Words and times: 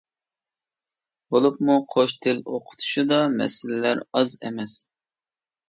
بولۇپمۇ 1.35 1.75
«قوش 1.95 2.17
تىل» 2.25 2.41
ئوقۇتۇشىدا 2.55 3.21
مەسىلىلەر 3.37 4.05
ئاز 4.11 4.37
ئەمەس. 4.43 4.77